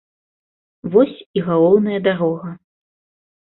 [0.95, 2.49] Вось і галоўная дарога.